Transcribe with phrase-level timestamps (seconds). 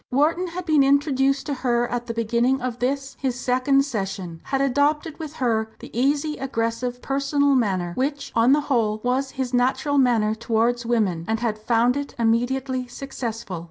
[0.09, 4.59] Wharton had been introduced to her at the beginning of this, his second session, had
[4.59, 9.99] adopted with her the easy, aggressive, "personal" manner which, on the whole, was his natural
[9.99, 13.59] manner towards women and had found it immediately successful.